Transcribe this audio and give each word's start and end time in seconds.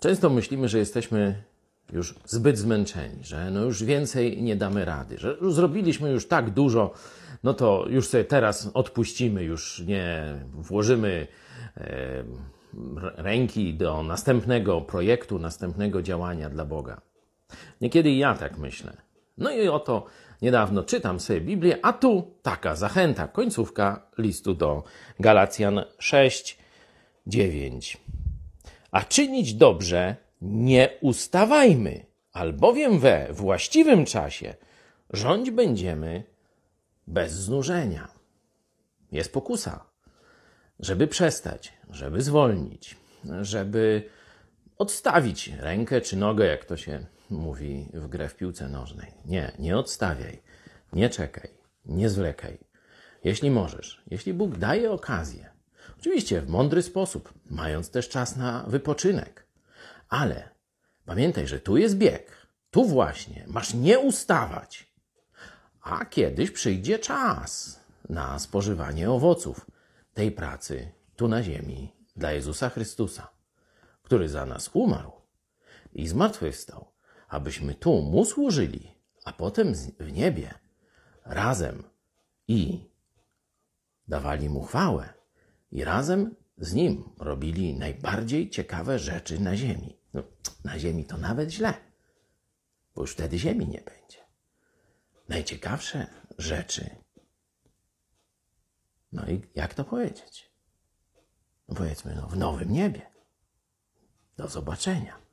Często 0.00 0.30
myślimy, 0.30 0.68
że 0.68 0.78
jesteśmy 0.78 1.42
już 1.92 2.14
zbyt 2.24 2.58
zmęczeni, 2.58 3.24
że 3.24 3.50
no 3.50 3.64
już 3.64 3.84
więcej 3.84 4.42
nie 4.42 4.56
damy 4.56 4.84
rady, 4.84 5.18
że 5.18 5.36
zrobiliśmy 5.48 6.10
już 6.10 6.28
tak 6.28 6.50
dużo, 6.50 6.94
no 7.44 7.54
to 7.54 7.86
już 7.88 8.08
sobie 8.08 8.24
teraz 8.24 8.70
odpuścimy, 8.74 9.44
już 9.44 9.82
nie 9.86 10.34
włożymy 10.52 11.26
e, 11.76 12.24
ręki 13.16 13.74
do 13.74 14.02
następnego 14.02 14.80
projektu, 14.80 15.38
następnego 15.38 16.02
działania 16.02 16.50
dla 16.50 16.64
Boga. 16.64 17.00
Niekiedy 17.80 18.10
ja 18.10 18.34
tak 18.34 18.58
myślę. 18.58 18.96
No 19.38 19.50
i 19.50 19.68
oto 19.68 20.06
niedawno 20.42 20.82
czytam 20.82 21.20
sobie 21.20 21.40
Biblię, 21.40 21.78
a 21.82 21.92
tu 21.92 22.34
taka 22.42 22.74
zachęta, 22.74 23.28
końcówka 23.28 24.06
listu 24.18 24.54
do 24.54 24.82
Galacjan 25.20 25.80
6, 25.98 26.58
9. 27.26 27.96
A 28.90 29.02
czynić 29.02 29.54
dobrze 29.54 30.16
nie 30.42 30.88
ustawajmy, 31.00 32.06
albowiem 32.32 32.98
we 32.98 33.28
właściwym 33.32 34.04
czasie 34.04 34.54
rządź 35.10 35.50
będziemy 35.50 36.22
bez 37.06 37.32
znużenia. 37.32 38.08
Jest 39.12 39.32
pokusa, 39.32 39.84
żeby 40.80 41.06
przestać, 41.06 41.72
żeby 41.90 42.22
zwolnić, 42.22 42.96
żeby 43.40 44.08
odstawić 44.78 45.48
rękę 45.48 46.00
czy 46.00 46.16
nogę, 46.16 46.46
jak 46.46 46.64
to 46.64 46.76
się 46.76 47.06
mówi 47.30 47.88
w 47.94 48.08
grę 48.08 48.28
w 48.28 48.36
piłce 48.36 48.68
nożnej. 48.68 49.12
Nie, 49.24 49.52
nie 49.58 49.78
odstawiaj, 49.78 50.42
nie 50.92 51.10
czekaj, 51.10 51.50
nie 51.86 52.08
zwlekaj. 52.10 52.58
Jeśli 53.24 53.50
możesz, 53.50 54.02
jeśli 54.10 54.34
Bóg 54.34 54.56
daje 54.56 54.90
okazję, 54.90 55.55
oczywiście 56.00 56.40
w 56.40 56.48
mądry 56.48 56.82
sposób, 56.82 57.34
mając 57.50 57.90
też 57.90 58.08
czas 58.08 58.36
na 58.36 58.64
wypoczynek, 58.68 59.46
ale 60.08 60.48
pamiętaj, 61.04 61.48
że 61.48 61.60
tu 61.60 61.76
jest 61.76 61.96
bieg, 61.96 62.46
tu 62.70 62.84
właśnie 62.84 63.44
masz 63.46 63.74
nie 63.74 63.98
ustawać, 63.98 64.92
a 65.80 66.04
kiedyś 66.04 66.50
przyjdzie 66.50 66.98
czas 66.98 67.80
na 68.08 68.38
spożywanie 68.38 69.10
owoców. 69.10 69.66
Tej 70.14 70.32
pracy 70.32 70.92
tu 71.16 71.28
na 71.28 71.42
ziemi 71.42 71.92
dla 72.16 72.32
Jezusa 72.32 72.68
Chrystusa, 72.68 73.28
który 74.02 74.28
za 74.28 74.46
nas 74.46 74.70
umarł 74.72 75.12
i 75.92 76.08
zmartwychwstał, 76.08 76.92
abyśmy 77.28 77.74
tu 77.74 78.02
Mu 78.02 78.24
służyli, 78.24 78.94
a 79.24 79.32
potem 79.32 79.74
w 80.00 80.12
niebie 80.12 80.54
razem 81.24 81.82
i 82.48 82.90
dawali 84.08 84.48
Mu 84.48 84.62
chwałę 84.62 85.15
i 85.70 85.84
razem 85.84 86.36
z 86.58 86.74
Nim 86.74 87.10
robili 87.18 87.74
najbardziej 87.74 88.50
ciekawe 88.50 88.98
rzeczy 88.98 89.40
na 89.40 89.56
ziemi. 89.56 89.98
No, 90.14 90.22
na 90.64 90.78
ziemi 90.78 91.04
to 91.04 91.16
nawet 91.16 91.50
źle, 91.50 91.74
bo 92.94 93.00
już 93.02 93.12
wtedy 93.12 93.38
ziemi 93.38 93.66
nie 93.66 93.80
będzie. 93.80 94.18
Najciekawsze 95.28 96.06
rzeczy. 96.38 96.90
No 99.12 99.26
i 99.26 99.42
jak 99.54 99.74
to 99.74 99.84
powiedzieć? 99.84 100.50
No 101.68 101.74
powiedzmy, 101.74 102.14
no, 102.14 102.26
w 102.26 102.36
nowym 102.36 102.72
niebie. 102.72 103.10
Do 104.36 104.48
zobaczenia. 104.48 105.25